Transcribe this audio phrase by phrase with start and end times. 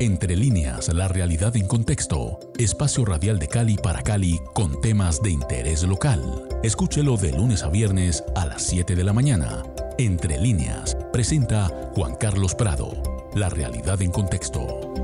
[0.00, 2.38] Entre líneas, la realidad en contexto.
[2.56, 6.46] Espacio radial de Cali para Cali con temas de interés local.
[6.62, 9.64] Escúchelo de lunes a viernes a las 7 de la mañana.
[9.98, 11.66] Entre líneas, presenta
[11.96, 12.92] Juan Carlos Prado.
[13.34, 14.94] La realidad en contexto.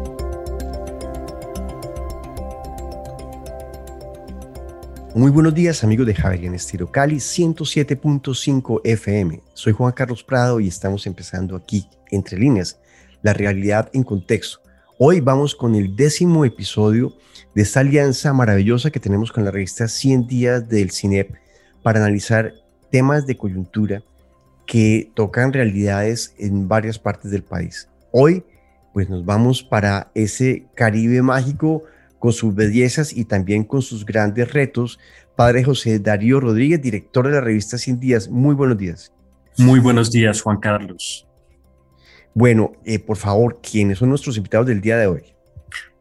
[5.17, 9.41] Muy buenos días amigos de Javier en Estilo Cali 107.5 FM.
[9.55, 12.79] Soy Juan Carlos Prado y estamos empezando aquí, entre líneas,
[13.23, 14.64] la realidad en contexto
[14.97, 17.17] Hoy vamos con el décimo episodio
[17.53, 21.35] de esta alianza maravillosa que tenemos con la revista 100 días del CINEP
[21.83, 22.53] para analizar
[22.93, 24.05] temas de coyuntura
[24.67, 27.89] que tocan realidades en varias partes del país.
[28.13, 28.45] Hoy
[28.93, 31.83] pues nos vamos para ese Caribe mágico
[32.21, 35.01] con sus bellezas y también con sus grandes retos.
[35.35, 39.13] Padre José Darío Rodríguez, director de la revista 100 días, muy buenos días.
[39.59, 41.27] Muy buenos días, Juan Carlos.
[42.35, 45.23] Bueno, eh, por favor, ¿quiénes son nuestros invitados del día de hoy?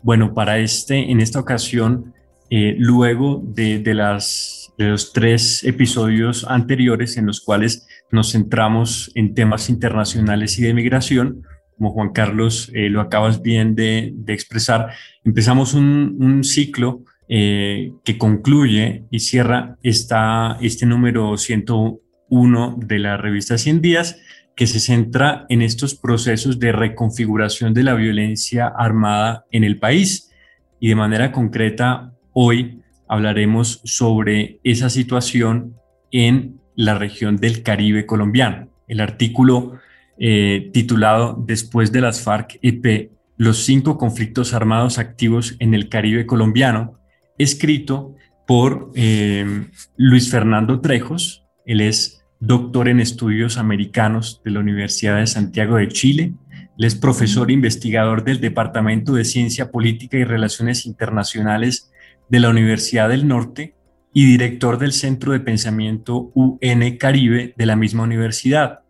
[0.01, 2.13] Bueno, para este, en esta ocasión,
[2.49, 9.35] eh, luego de, las, de los tres episodios anteriores en los cuales nos centramos en
[9.35, 11.43] temas internacionales y de migración,
[11.77, 14.89] como Juan Carlos eh, lo acabas bien de, expresar,
[15.23, 23.81] empezamos un, ciclo que concluye y cierra esta, este número 101 de la revista 100
[23.81, 24.17] días
[24.55, 30.31] que se centra en estos procesos de reconfiguración de la violencia armada en el país.
[30.79, 35.75] Y de manera concreta, hoy hablaremos sobre esa situación
[36.11, 38.69] en la región del Caribe colombiano.
[38.87, 39.79] El artículo
[40.17, 46.99] eh, titulado Después de las FARC-EP, los cinco conflictos armados activos en el Caribe colombiano,
[47.37, 48.15] escrito
[48.45, 49.65] por eh,
[49.97, 51.45] Luis Fernando Trejos.
[51.65, 56.33] Él es doctor en estudios americanos de la Universidad de Santiago de Chile.
[56.77, 61.89] Él es profesor e investigador del Departamento de Ciencia Política y Relaciones Internacionales
[62.27, 63.75] de la Universidad del Norte
[64.13, 68.81] y director del Centro de Pensamiento UN Caribe de la misma universidad.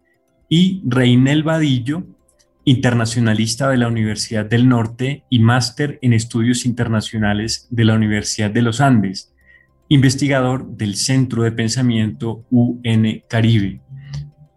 [0.50, 2.08] Y Reinel Vadillo,
[2.66, 8.64] internacionalista de la Universidad del Norte y máster en estudios internacionales de la Universidad de
[8.64, 9.33] los Andes
[9.94, 13.80] investigador del Centro de Pensamiento UN Caribe.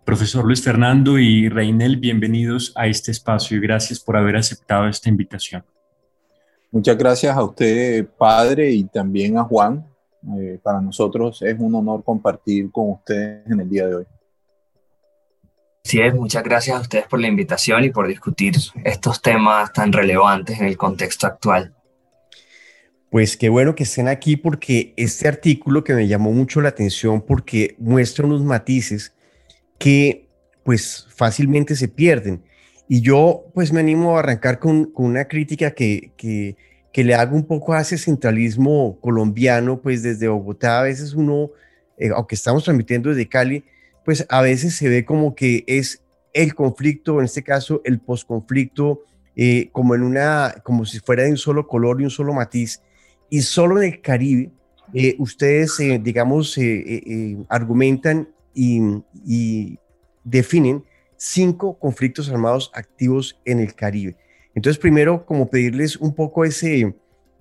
[0.03, 5.11] Profesor Luis Fernando y Reinel, bienvenidos a este espacio y gracias por haber aceptado esta
[5.11, 5.63] invitación.
[6.71, 9.87] Muchas gracias a usted, padre, y también a Juan.
[10.39, 14.07] Eh, para nosotros es un honor compartir con ustedes en el día de hoy.
[15.85, 18.55] Sí, muchas gracias a ustedes por la invitación y por discutir
[18.85, 21.76] estos temas tan relevantes en el contexto actual.
[23.11, 27.21] Pues qué bueno que estén aquí porque este artículo que me llamó mucho la atención
[27.21, 29.15] porque muestra unos matices
[29.79, 30.29] que
[30.65, 32.43] pues fácilmente se pierden.
[32.89, 36.57] Y yo pues me animo a arrancar con, una crítica que, que,
[37.05, 41.51] le hago un poco a ese centralismo colombiano, pues desde Bogotá a veces uno,
[41.99, 43.65] eh, aunque estamos transmitiendo desde Cali,
[44.05, 46.03] pues a veces se ve como que es
[46.33, 49.03] el conflicto, en este caso el posconflicto,
[49.37, 52.81] eh, como en una, como si fuera de un solo color y un solo matiz,
[53.31, 54.51] y solo en el Caribe,
[54.95, 59.79] eh, ustedes, eh, digamos, eh, argumentan y,
[60.25, 60.85] definen
[61.17, 64.17] cinco conflictos armados activos en el Caribe.
[64.55, 66.95] Entonces, primero, como pedirles un poco ese, e,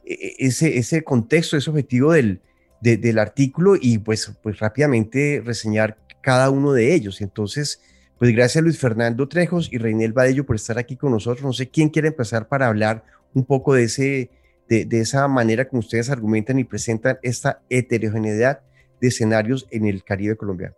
[0.06, 2.42] e, ese, ese contexto, ese objetivo del,
[2.82, 7.22] del artículo y pues, pues rápidamente reseñar cada uno de ellos.
[7.22, 7.82] Entonces,
[8.18, 11.44] pues gracias a Luis Fernando Trejos y Reinel Badello por estar aquí con nosotros.
[11.44, 13.04] No sé quién quiere empezar para hablar
[13.34, 14.30] un poco de ese,
[14.68, 18.62] de, esa manera como ustedes argumentan y presentan esta heterogeneidad
[19.00, 20.76] de escenarios en el Caribe colombiano.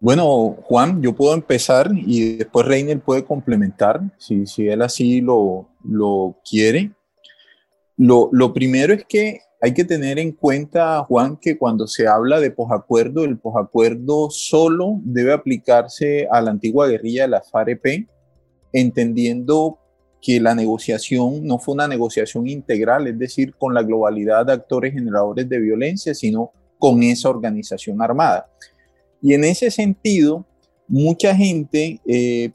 [0.00, 5.68] Bueno, Juan, yo puedo empezar y después Reiner puede complementar, si, si él así lo,
[5.84, 6.92] lo quiere.
[7.96, 12.38] Lo, lo, primero es que hay que tener en cuenta, Juan, que cuando se habla
[12.38, 18.08] de posacuerdo, el posacuerdo solo debe aplicarse a la antigua guerrilla de la FAREP,
[18.72, 19.80] entendiendo
[20.20, 24.92] que la negociación no fue una negociación integral, es decir, con la globalidad de actores
[24.92, 28.48] generadores de violencia, sino con esa organización armada.
[29.22, 30.44] Y en ese sentido,
[30.86, 32.50] mucha gente eh,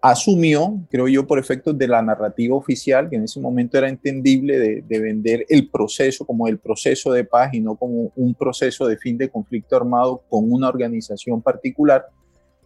[0.00, 4.58] asumió, creo yo, por efectos de la narrativa oficial, que en ese momento era entendible
[4.58, 8.86] de, de, vender el proceso como el proceso de paz y no como un proceso
[8.86, 12.04] de fin de conflicto armado con una organización particular,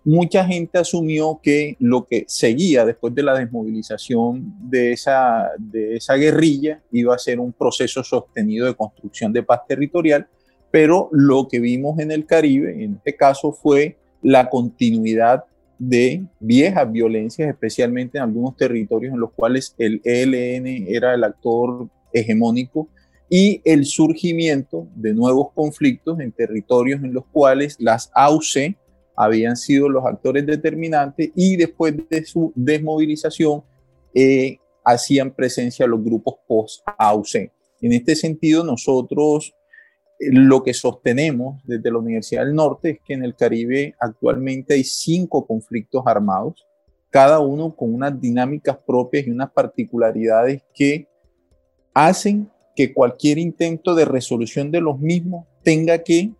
[0.04, 6.14] mucha gente asumió que lo que seguía después de la desmovilización de esa, de esa
[6.14, 10.26] guerrilla iba a ser un proceso sostenido de construcción de paz territorial,
[10.70, 15.44] pero lo que vimos en el Caribe, en este caso, fue la continuidad
[15.78, 21.88] de viejas violencias, especialmente en algunos territorios en los cuales el ELN era el actor
[22.12, 22.88] hegemónico
[23.28, 28.76] y el surgimiento de nuevos conflictos en territorios en los cuales las AUC
[29.16, 33.62] habían sido los actores determinantes y después de su desmovilización
[34.14, 37.50] eh, hacían presencia los grupos post-AUC.
[37.80, 39.54] En este sentido, nosotros
[40.18, 44.74] eh, lo que sostenemos desde la Universidad del Norte es que en el Caribe actualmente
[44.74, 46.66] hay cinco conflictos armados,
[47.10, 51.08] cada uno con unas dinámicas propias y unas particularidades que
[51.92, 56.32] hacen que cualquier intento de resolución de los mismos tenga que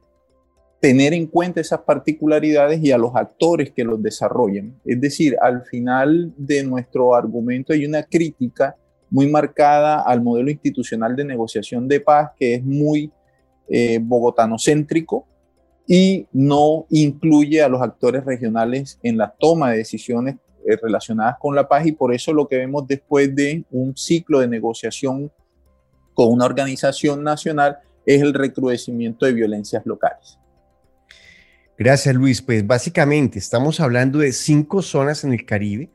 [0.83, 4.75] tener en cuenta esas particularidades y a los actores que los desarrollan.
[4.85, 8.75] Es decir, al final de nuestro argumento hay una crítica
[9.09, 13.13] muy marcada al modelo institucional de negociación de paz que es muy
[13.69, 15.25] eh, bogotanocéntrico
[15.87, 20.35] y no incluye a los actores regionales en la toma de decisiones
[20.67, 24.41] eh, relacionadas con la paz y por eso lo que vemos después de un ciclo
[24.41, 25.31] de negociación
[26.13, 30.42] con una organización nacional es el recrudecimiento de violencias locales.
[31.79, 32.43] Gracias Luis.
[32.43, 35.91] Pues básicamente estamos hablando de cinco zonas en el Caribe,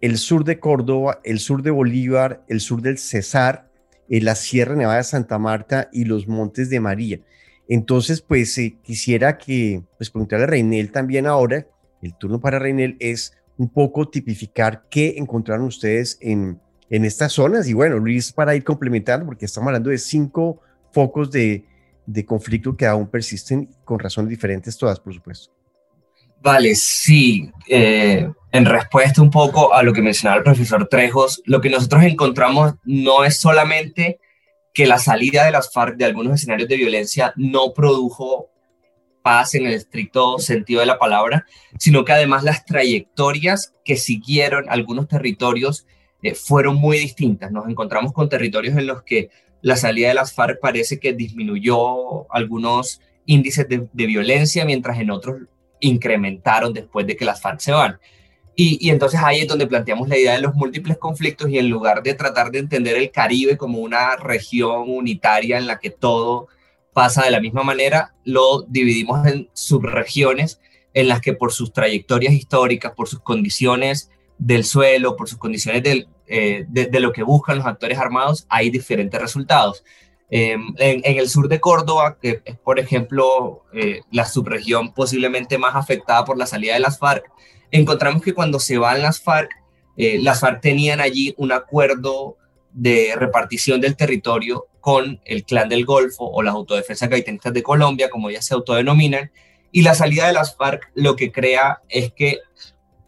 [0.00, 3.68] el sur de Córdoba, el sur de Bolívar, el sur del Cesar,
[4.08, 7.20] eh, la Sierra Nevada de Santa Marta y los Montes de María.
[7.68, 11.66] Entonces, pues eh, quisiera que, pues preguntarle a Reinel también ahora,
[12.02, 17.68] el turno para Reinel es un poco tipificar qué encontraron ustedes en, en estas zonas.
[17.68, 20.60] Y bueno, Luis, para ir complementando, porque estamos hablando de cinco
[20.92, 21.64] focos de,
[22.06, 25.52] de conflicto que aún persisten con razones diferentes todas, por supuesto.
[26.40, 27.50] Vale, sí.
[27.68, 32.04] Eh, en respuesta un poco a lo que mencionaba el profesor Trejos, lo que nosotros
[32.04, 34.20] encontramos no es solamente
[34.72, 38.50] que la salida de las FARC de algunos escenarios de violencia no produjo
[39.22, 41.46] paz en el estricto sentido de la palabra,
[41.78, 45.86] sino que además las trayectorias que siguieron algunos territorios
[46.22, 47.50] eh, fueron muy distintas.
[47.50, 49.30] Nos encontramos con territorios en los que
[49.66, 55.40] la salida de las FARC parece que disminuyó algunos índices de, violencia, mientras en otros
[55.80, 57.98] incrementaron después de que las FARC se van.
[58.54, 62.04] Y, entonces ahí es donde planteamos la idea de los múltiples conflictos y en lugar
[62.04, 66.46] de tratar de entender el Caribe como una región unitaria en la que todo
[66.92, 70.60] pasa de la misma manera, lo dividimos en subregiones
[70.94, 75.82] en las que por sus trayectorias históricas, por sus condiciones del suelo, por sus condiciones
[75.82, 79.84] del, eh, de, lo que buscan los actores armados, hay diferentes resultados.
[80.28, 85.76] Em, en, el sur de Córdoba, que es, por ejemplo, eh, la subregión posiblemente más
[85.76, 87.24] afectada por la salida de las FARC,
[87.70, 89.50] encontramos que cuando se van las FARC,
[89.96, 92.36] eh, las FARC tenían allí un acuerdo
[92.72, 98.10] de repartición del territorio con el Clan del Golfo o las Autodefensas Gaitanistas de Colombia,
[98.10, 99.30] como ya se autodenominan,
[99.72, 102.38] y la salida de las FARC lo que crea es que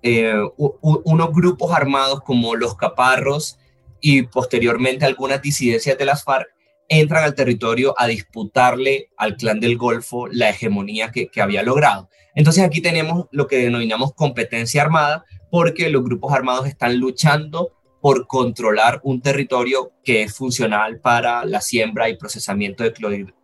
[0.03, 3.59] eh, unos grupos armados como los caparros
[4.01, 6.49] y posteriormente algunas disidencias de las FARC
[6.89, 12.09] entran al territorio a disputarle al clan del Golfo la hegemonía que, que había logrado.
[12.35, 18.27] Entonces aquí tenemos lo que denominamos competencia armada porque los grupos armados están luchando por
[18.27, 22.93] controlar un territorio que es funcional para la siembra y procesamiento de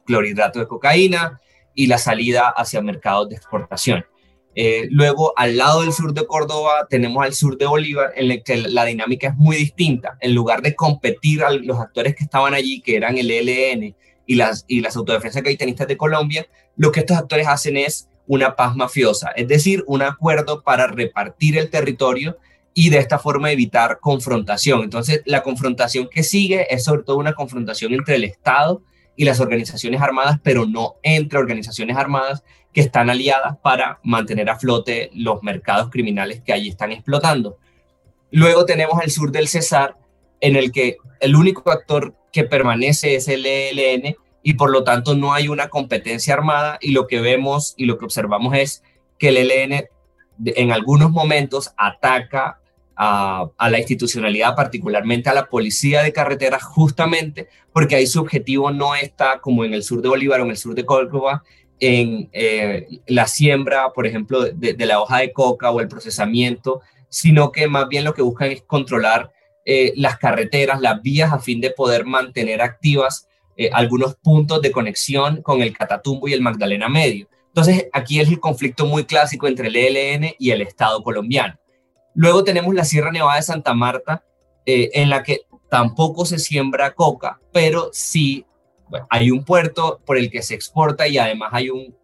[0.06, 1.40] clorhidrato de cocaína
[1.74, 4.04] y la salida hacia mercados de exportación.
[4.54, 8.42] Eh, luego, al lado del sur de Córdoba, tenemos al sur de Bolívar, en el
[8.42, 10.16] que la dinámica es muy distinta.
[10.20, 13.94] En lugar de competir a los actores que estaban allí, que eran el ELN
[14.26, 18.56] y las, y las autodefensas gaitanistas de Colombia, lo que estos actores hacen es una
[18.56, 22.38] paz mafiosa, es decir, un acuerdo para repartir el territorio
[22.72, 24.82] y de esta forma evitar confrontación.
[24.82, 28.82] Entonces, la confrontación que sigue es sobre todo una confrontación entre el Estado
[29.16, 32.42] y las organizaciones armadas, pero no entre organizaciones armadas
[32.74, 37.56] que están aliadas para mantener a flote los mercados criminales que allí están explotando.
[38.30, 39.96] Luego tenemos el sur del Cesar,
[40.40, 45.14] en el que el único actor que permanece es el ELN y por lo tanto
[45.14, 48.82] no hay una competencia armada y lo que vemos y lo que observamos es
[49.18, 49.84] que el ELN
[50.44, 52.58] en algunos momentos ataca
[52.96, 58.94] a, la institucionalidad, particularmente a la policía de carretera, justamente porque ahí su objetivo no
[58.94, 61.42] está como en el sur de Bolívar o en el sur de Córdoba,
[61.80, 67.52] en eh, la siembra, por ejemplo, de, la hoja de coca o el procesamiento, sino
[67.52, 69.32] que más bien lo que buscan es controlar
[69.64, 74.72] eh, las carreteras, las vías, a fin de poder mantener activas eh, algunos puntos de
[74.72, 77.28] conexión con el Catatumbo y el Magdalena Medio.
[77.48, 81.54] Entonces, aquí es el conflicto muy clásico entre el ELN y el Estado colombiano.
[82.14, 84.24] Luego tenemos la Sierra Nevada de Santa Marta,
[84.66, 88.44] en la que tampoco se siembra coca, pero sí
[89.10, 91.94] hay un puerto por el que se exporta y además hay, un,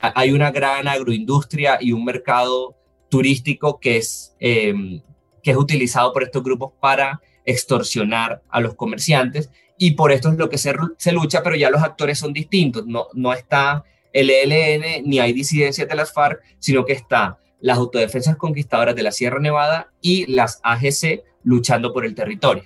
[0.00, 2.76] hay una gran agroindustria y un mercado
[3.08, 5.00] turístico que es, em,
[5.42, 10.36] que es utilizado por estos grupos para extorsionar a los comerciantes y por esto es
[10.36, 14.30] lo que se, se lucha, pero ya los actores son distintos, no, no está el
[14.30, 19.12] ELN ni hay disidencias de las FARC, sino que está las autodefensas conquistadoras de la
[19.12, 22.64] Sierra Nevada y las AGC luchando por el territorio.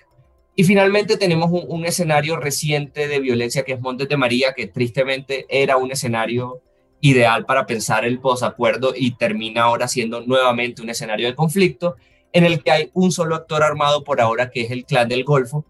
[0.54, 5.46] Y finalmente tenemos un, escenario reciente de violencia que es Montes de María, que tristemente
[5.48, 6.60] era un escenario
[7.00, 11.96] ideal para pensar el posacuerdo y termina ahora siendo nuevamente un escenario de conflicto
[12.32, 15.24] en el que hay un solo actor armado por ahora, que es el Clan del
[15.24, 15.64] Golfo,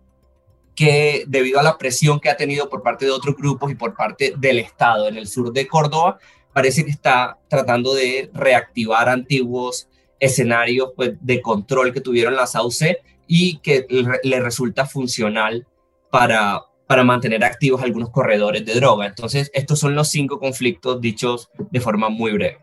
[0.74, 3.94] que debido a la presión que ha tenido por parte de otros grupos y por
[3.94, 6.18] parte del Estado en el sur de Córdoba,
[6.52, 12.96] parece que está tratando de reactivar antiguos escenarios pues, de control que tuvieron las AUC
[13.26, 13.86] y que
[14.22, 15.66] le resulta funcional
[16.10, 19.06] para, para mantener activos algunos corredores de droga.
[19.06, 22.58] Entonces, estos son los cinco conflictos dichos de forma muy breve.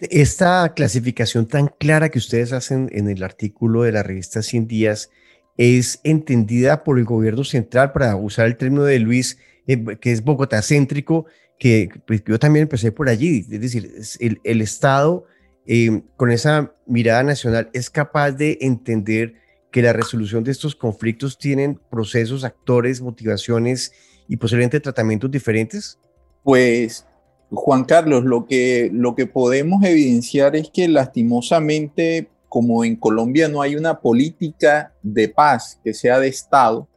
[0.00, 5.10] Esta clasificación tan clara que ustedes hacen en el artículo de la revista 100 días
[5.56, 10.22] es entendida por el gobierno central, para usar el término de Luis, eh, que es
[10.22, 11.26] Bogotá céntrico,
[11.58, 15.24] que pues, yo también empecé por allí, es decir, el, el Estado
[15.70, 19.34] eh, con esa mirada nacional es capaz de entender
[19.70, 23.92] que la resolución de estos conflictos tienen procesos, actores, motivaciones
[24.28, 25.98] y posiblemente tratamientos diferentes?
[26.42, 27.06] Pues,
[27.50, 33.60] Juan Carlos, lo que, lo que podemos evidenciar es que lastimosamente, como en Colombia no
[33.60, 36.88] hay una política de paz que sea de Estado,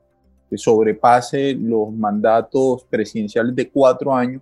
[0.49, 4.41] que sobrepase los mandatos presidenciales de cuatro años,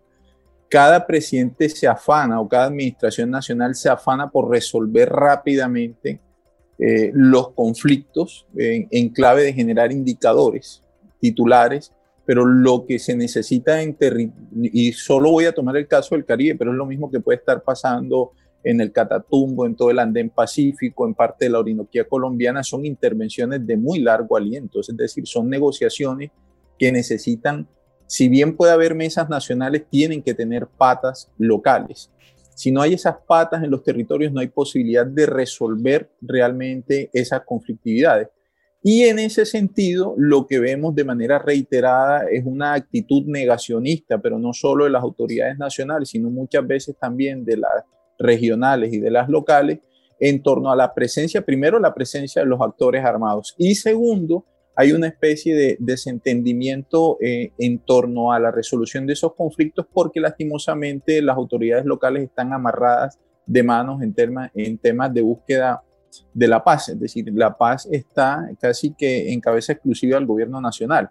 [0.69, 6.19] cada presidente se afana o cada administración nacional se afana por resolver rápidamente
[6.77, 10.83] eh, los conflictos en, clave de generar indicadores
[11.19, 11.91] titulares,
[12.25, 13.97] pero lo que se necesita en
[14.61, 17.39] y solo voy a tomar el caso del Caribe, pero es lo mismo que puede
[17.39, 18.31] estar pasando
[18.63, 22.85] en el Catatumbo, en todo el Andén Pacífico, en parte de la Orinoquía colombiana, son
[22.85, 26.29] intervenciones de muy largo aliento, es decir, son negociaciones
[26.77, 27.67] que necesitan
[28.09, 32.09] si bien puede haber mesas nacionales, tienen que tener patas locales.
[32.55, 37.41] Si no hay esas patas en los territorios, no hay posibilidad de resolver realmente esas
[37.45, 38.29] conflictividades.
[38.81, 44.39] Y en ese sentido, lo que vemos de manera reiterada es una actitud negacionista, pero
[44.39, 47.83] no solo de las autoridades nacionales, sino muchas veces también de las
[48.17, 49.79] regionales y de las locales,
[50.19, 54.45] en torno a la presencia, primero la presencia de los actores armados y segundo,
[54.79, 60.21] hay una especie de desentendimiento eh, en torno a la resolución de esos conflictos porque
[60.21, 64.15] lastimosamente las autoridades locales están amarradas de manos en,
[64.55, 65.83] en temas de búsqueda
[66.33, 70.62] de la paz, es decir, la paz está casi que en cabeza exclusiva del gobierno
[70.62, 71.09] nacional.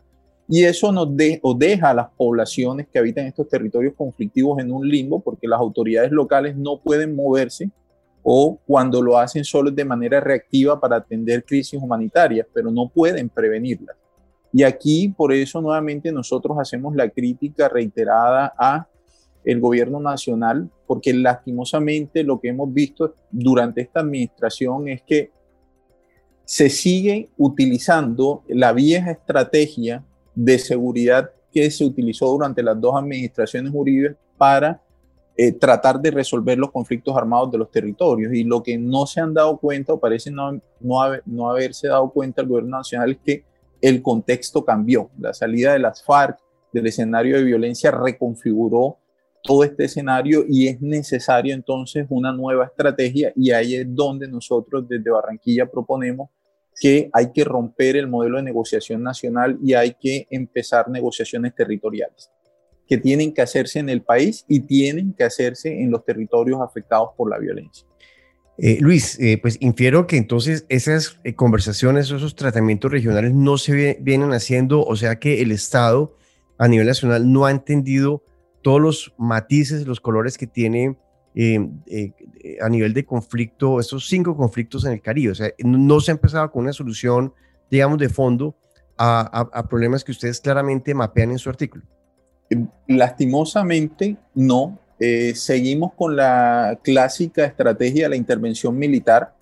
[0.49, 5.21] Y eso nos deja a las poblaciones que habitan estos territorios conflictivos en un limbo
[5.21, 7.71] porque las autoridades locales no pueden moverse
[8.23, 13.29] o cuando lo hacen solo de manera reactiva para atender crisis humanitarias, pero no pueden
[13.29, 13.97] prevenirlas.
[14.53, 18.87] Y aquí, por eso, nuevamente nosotros hacemos la crítica reiterada a
[19.45, 25.31] el gobierno nacional, porque lastimosamente lo que hemos visto durante esta administración es que
[26.45, 30.03] se sigue utilizando la vieja estrategia
[30.35, 34.83] de seguridad que se utilizó durante las dos administraciones jurídicas para
[35.40, 38.35] eh, tratar de resolver los conflictos armados de los territorios.
[38.35, 42.42] Y lo que no se han dado cuenta, o parece no, no, haberse dado cuenta
[42.42, 43.45] el gobierno nacional, es que
[43.80, 45.11] el contexto cambió.
[45.16, 46.40] La salida de las FARC
[46.73, 48.99] del escenario de violencia reconfiguró
[49.45, 54.88] todo este escenario y es necesario entonces una nueva estrategia y ahí es donde nosotros
[54.88, 56.30] desde Barranquilla proponemos
[56.80, 62.28] que hay que romper el modelo de negociación nacional y hay que empezar negociaciones territoriales
[62.88, 67.11] que tienen que hacerse en el país y tienen que hacerse en los territorios afectados
[67.16, 67.87] por la violencia.
[68.57, 73.99] Eh, Luis, eh, pues infiero que entonces esas eh, conversaciones, esos tratamientos regionales no se
[74.00, 76.16] vienen haciendo, o sea que el Estado
[76.57, 78.25] a nivel nacional no ha entendido
[78.62, 80.97] todos los matices, los colores que tiene
[82.61, 85.30] a nivel de conflicto, estos cinco conflictos en el Caribe.
[85.30, 87.33] O sea, no se ha empezado con una solución,
[87.71, 88.57] digamos, de fondo
[88.97, 91.85] a problemas que ustedes claramente mapean en su artículo.
[92.87, 94.78] Lastimosamente, no.
[95.00, 99.35] Eh, seguimos con la clásica estrategia de la intervención militar,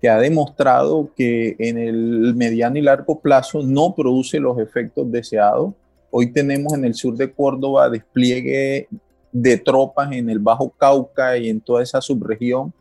[0.00, 5.72] que ha demostrado que en el mediano y largo plazo no produce los efectos deseados.
[6.10, 8.88] Hoy tenemos en el sur de Córdoba despliegue
[9.32, 12.72] de tropas en el Bajo Cauca y en toda esa subregión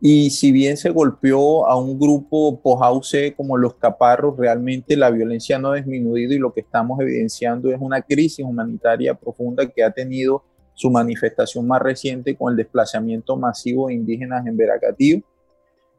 [0.00, 5.58] y si bien se golpeó a un grupo pojause como los caparros, realmente la violencia
[5.58, 9.90] no ha disminuido y lo que estamos evidenciando es una crisis humanitaria profunda que ha
[9.90, 15.20] tenido su manifestación más reciente con el desplazamiento masivo de indígenas en Veracatío.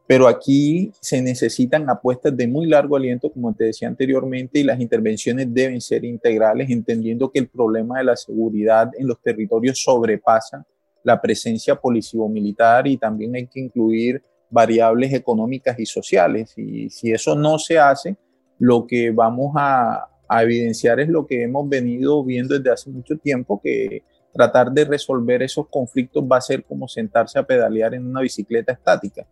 [0.08, 4.80] Pero aquí se necesitan apuestas de muy largo aliento, como te decía anteriormente, y las
[4.80, 10.66] intervenciones deben ser integrales, entendiendo que el problema de la seguridad en los territorios sobrepasa
[11.04, 16.54] la presencia policivo-militar y también hay que incluir variables económicas y sociales.
[16.58, 18.18] Y si eso no se hace,
[18.58, 20.06] lo que vamos a,
[20.42, 25.42] evidenciar es lo que hemos venido viendo desde hace mucho tiempo, que tratar de resolver
[25.42, 29.26] esos conflictos va a ser como sentarse a pedalear en una bicicleta estática.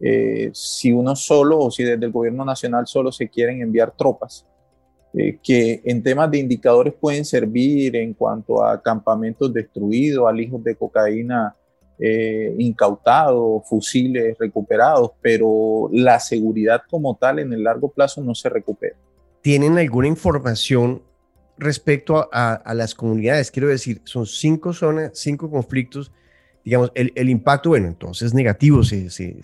[0.00, 4.46] Eh, si uno solo o si desde el gobierno nacional solo se quieren enviar tropas,
[5.14, 10.74] eh, que en temas de indicadores pueden servir en cuanto a campamentos destruidos, alijos de
[10.74, 11.54] cocaína
[11.98, 18.48] eh, incautados, fusiles recuperados, pero la seguridad como tal en el largo plazo no se
[18.48, 18.96] recupera.
[19.42, 21.02] ¿Tienen alguna información
[21.58, 23.50] respecto a, las comunidades?
[23.50, 26.10] Quiero decir, son cinco zonas, cinco conflictos.
[26.64, 29.42] Digamos, el, impacto, bueno, entonces negativo pues, se,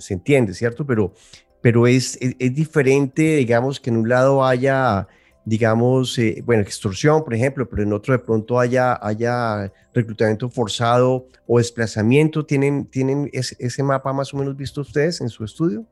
[0.00, 0.84] se, entiende, ¿cierto?
[0.84, 1.12] Pero,
[1.60, 5.08] pero es, es, diferente, digamos, que en un lado haya,
[5.44, 11.26] digamos, eh, bueno, extorsión, por ejemplo, pero en otro de pronto haya, haya reclutamiento forzado
[11.46, 12.46] o desplazamiento.
[12.46, 15.86] ¿Tienen, tienen ese mapa más o menos visto ustedes en su estudio?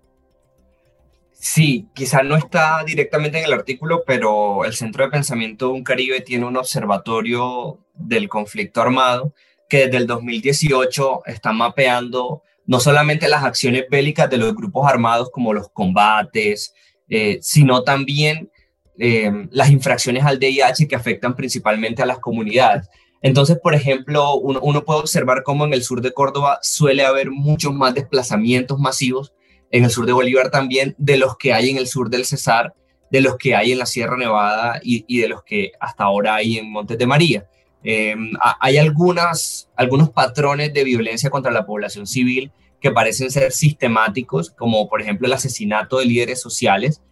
[1.41, 5.85] Sí, quizá no está directamente en el artículo, pero el Centro de Pensamiento de un
[5.85, 9.35] Caribe tiene un observatorio del conflicto armado
[9.69, 15.31] que desde el 2018 está mapeando no solamente las acciones bélicas de los grupos armados
[15.33, 16.75] como los combates,
[17.09, 18.53] eh, sino también
[18.99, 22.87] eh, las infracciones al DIH que afectan principalmente a las comunidades.
[23.23, 27.31] Entonces, por ejemplo, uno, uno puede observar cómo en el sur de Córdoba suele haber
[27.31, 29.33] muchos más desplazamientos masivos
[29.71, 32.75] en el sur de Bolívar también, de los que hay en el sur del Cesar,
[33.11, 36.59] de los que hay en la Sierra Nevada y, de los que hasta ahora hay
[36.59, 37.49] en Montes de María.
[37.83, 44.51] Em, hay algunas, algunos patrones de violencia contra la población civil que parecen ser sistemáticos,
[44.51, 47.03] como por ejemplo el asesinato de líderes sociales.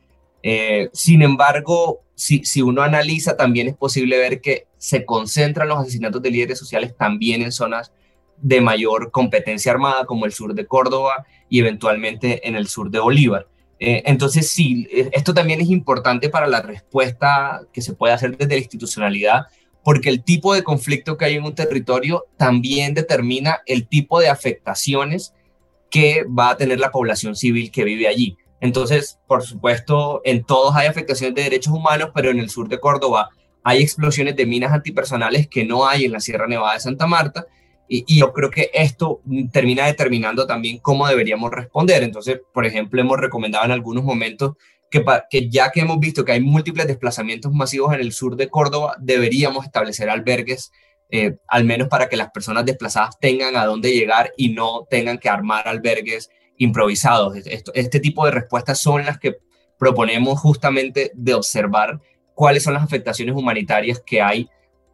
[0.42, 5.78] Eh, sin embargo, si, si uno analiza, también es posible ver que se concentran los
[5.78, 7.92] asesinatos de líderes sociales también en zonas
[8.38, 13.00] de mayor competencia armada, como el sur de Córdoba y eventualmente en el sur de
[13.00, 13.48] Bolívar.
[13.78, 18.36] Eh, entonces, sí, eh, esto también es importante para la respuesta que se puede hacer
[18.36, 19.46] desde la institucionalidad,
[19.86, 24.28] porque el tipo de conflicto que hay en un territorio también determina el tipo de
[24.28, 25.32] afectaciones
[25.90, 28.36] que va a tener la población civil que vive allí.
[28.60, 32.80] Entonces, por supuesto, en todos hay afectaciones de derechos humanos, pero en el sur de
[32.80, 33.28] Córdoba
[33.62, 37.46] hay explosiones de minas antipersonales que no hay en la Sierra Nevada de Santa Marta
[37.88, 39.20] y, yo creo que esto
[39.52, 42.02] termina determinando también cómo deberíamos responder.
[42.02, 44.56] Entonces, por ejemplo, hemos recomendado en algunos momentos
[44.90, 48.48] que, que ya que hemos visto que hay múltiples desplazamientos masivos en el sur de
[48.48, 50.72] Córdoba, deberíamos establecer albergues,
[51.10, 55.18] eh, al menos para que las personas desplazadas tengan a dónde llegar y no tengan
[55.18, 57.36] que armar albergues improvisados.
[57.36, 59.36] este tipo de respuestas son las que
[59.78, 62.00] proponemos justamente de observar
[62.34, 64.48] cuáles son las afectaciones humanitarias que hay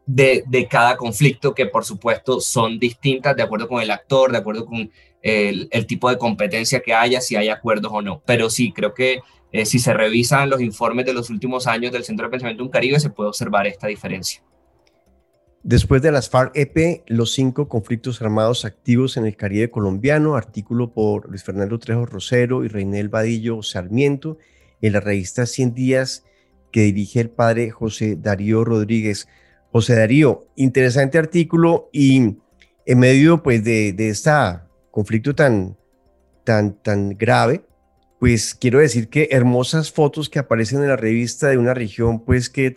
[0.06, 4.66] de, cada conflicto, que por supuesto son distintas de acuerdo con el actor, de acuerdo
[4.66, 4.90] con
[5.22, 8.22] el, tipo de competencia que haya, si hay acuerdos o no.
[8.26, 9.20] Pero sí, creo que
[9.52, 12.66] eh, si se revisan los informes de los últimos años del Centro de Pensamiento de
[12.66, 14.42] un Caribe, se puede observar esta diferencia.
[15.62, 21.28] Después de las FARC-EP, los cinco conflictos armados activos en el Caribe colombiano, artículo por
[21.28, 24.38] Luis Fernando Trejo Rosero y Reinel Vadillo Sarmiento,
[24.80, 26.24] en la revista 100 días
[26.72, 29.28] que dirige el padre José Darío Rodríguez.
[29.70, 32.36] José Darío, interesante artículo y
[32.84, 34.30] en medio pues de, de este
[34.90, 35.76] conflicto tan,
[36.42, 37.64] tan, tan grave,
[38.22, 42.48] pues quiero decir que hermosas fotos que aparecen en la revista de una región pues
[42.48, 42.72] que,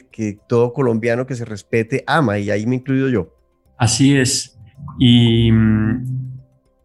[0.49, 3.31] todo colombiano que se respete ama y ahí me incluyo yo.
[3.77, 4.57] Así es.
[4.97, 6.39] Y mm,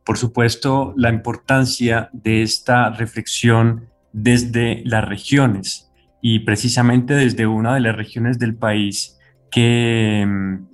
[0.04, 7.80] por supuesto la importancia de esta reflexión desde las regiones y precisamente desde una de
[7.80, 9.18] las regiones del país
[9.50, 10.66] que mm,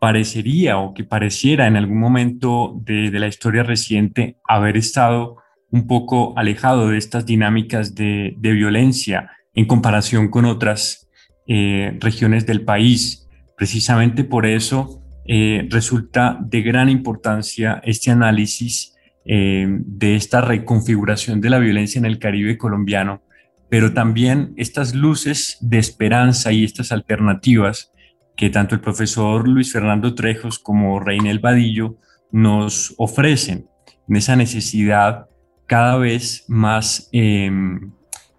[0.00, 5.36] parecería o que pareciera en algún momento de, la historia reciente haber estado
[5.70, 11.08] un poco alejado de estas dinámicas de, violencia en comparación con otras
[11.46, 13.28] eh, regiones del país.
[13.56, 21.50] Precisamente por eso eh, resulta de gran importancia este análisis eh, de esta reconfiguración de
[21.50, 23.22] la violencia en el Caribe colombiano
[23.70, 27.92] pero también estas luces de esperanza y estas alternativas
[28.36, 31.96] que tanto el profesor Luis Fernando Trejos como Reinel Vadillo
[32.32, 33.68] nos ofrecen
[34.08, 35.28] en esa necesidad
[35.70, 37.92] cada vez más em,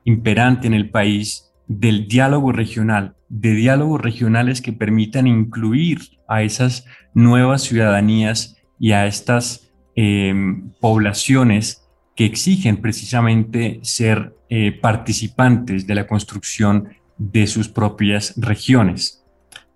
[0.04, 6.84] imperante en el país del diálogo regional, de diálogos regionales que permitan incluir a esas
[7.14, 16.08] nuevas ciudadanías y a estas em, poblaciones que exigen precisamente ser eh, participantes de la
[16.08, 19.24] construcción de sus propias regiones.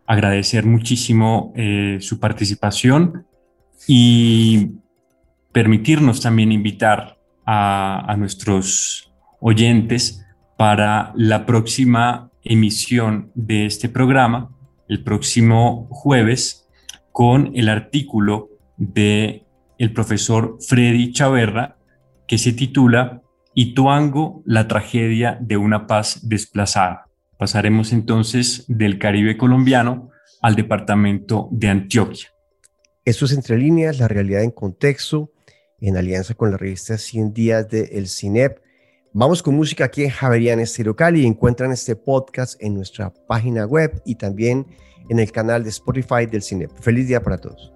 [0.06, 3.26] Agradecer muchísimo eh, su participación
[3.88, 4.72] y
[5.54, 7.15] permitirnos también invitar
[7.46, 10.26] a, nuestros oyentes
[10.58, 14.50] para la próxima emisión de este programa,
[14.88, 16.68] el próximo jueves,
[17.12, 19.46] con el artículo de
[19.78, 21.78] el profesor Freddy Chaverra
[22.28, 23.22] que se titula
[23.54, 27.06] Ituango, la tragedia de una paz desplazada.
[27.38, 30.10] Pasaremos entonces del Caribe colombiano
[30.42, 32.30] al departamento de Antioquia.
[33.04, 35.32] Esto es Entre Líneas, la realidad en contexto,
[35.80, 38.60] en alianza con la revista 100 días de El CINEP.
[39.14, 43.66] Vamos con música aquí en Javerian Estéreo Cali y encuentran este podcast en nuestra página
[43.66, 44.66] web y también
[45.10, 46.72] en el canal de Spotify del CINEP.
[46.80, 47.75] Feliz día para todos.